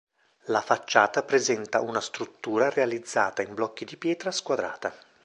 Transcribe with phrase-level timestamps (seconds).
[0.45, 4.91] La facciata presenta una struttura realizzata in blocchi di pietra squadrata.